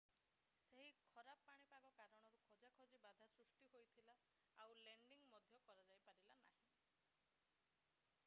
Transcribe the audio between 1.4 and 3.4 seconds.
ପାଣିପାଗ କାରଣରୁ ଖୋଜାଖୋଜିରେ ବାଧା